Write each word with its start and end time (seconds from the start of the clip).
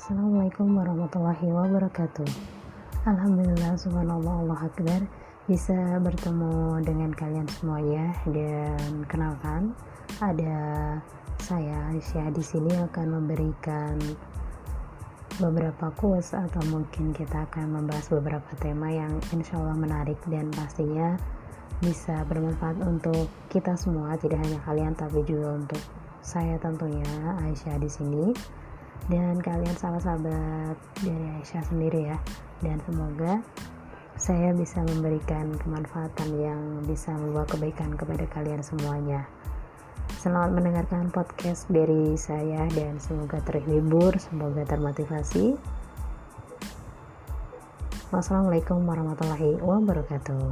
Assalamualaikum 0.00 0.80
warahmatullahi 0.80 1.44
wabarakatuh. 1.52 2.24
Alhamdulillah 3.04 3.76
subhanallah 3.76 4.32
Allah 4.48 4.60
akbar. 4.64 5.04
Bisa 5.44 5.76
bertemu 6.00 6.80
dengan 6.80 7.12
kalian 7.12 7.44
semuanya 7.52 8.08
dan 8.24 9.04
kenalkan 9.12 9.76
ada 10.24 10.56
saya 11.44 11.92
Aisyah 11.92 12.32
di 12.32 12.40
sini 12.40 12.72
akan 12.80 13.20
memberikan 13.20 14.00
beberapa 15.36 15.92
kuis 16.00 16.32
atau 16.32 16.64
mungkin 16.72 17.12
kita 17.12 17.44
akan 17.52 17.68
membahas 17.68 18.08
beberapa 18.08 18.56
tema 18.56 18.88
yang 18.88 19.20
insya 19.36 19.60
Allah 19.60 19.76
menarik 19.76 20.16
dan 20.32 20.48
pastinya 20.56 21.20
bisa 21.84 22.24
bermanfaat 22.24 22.80
untuk 22.88 23.28
kita 23.52 23.76
semua 23.76 24.16
tidak 24.16 24.40
hanya 24.48 24.64
kalian 24.64 24.96
tapi 24.96 25.20
juga 25.28 25.60
untuk 25.60 25.82
saya 26.24 26.56
tentunya 26.56 27.36
Aisyah 27.44 27.76
di 27.76 27.90
sini 27.92 28.24
dan 29.08 29.40
kalian 29.40 29.76
sahabat-sahabat 29.78 30.76
dari 31.00 31.26
Aisyah 31.40 31.64
sendiri 31.64 32.12
ya. 32.12 32.18
Dan 32.60 32.82
semoga 32.84 33.40
saya 34.20 34.52
bisa 34.52 34.84
memberikan 34.84 35.56
kemanfaatan 35.56 36.28
yang 36.36 36.60
bisa 36.84 37.16
membawa 37.16 37.48
kebaikan 37.48 37.96
kepada 37.96 38.28
kalian 38.28 38.60
semuanya. 38.60 39.24
Selamat 40.20 40.52
mendengarkan 40.52 41.08
podcast 41.08 41.64
dari 41.72 42.12
saya 42.20 42.68
dan 42.76 43.00
semoga 43.00 43.40
terhibur 43.40 44.12
semoga 44.20 44.68
termotivasi. 44.68 45.56
Wassalamualaikum 48.12 48.84
warahmatullahi 48.84 49.56
wabarakatuh 49.64 50.50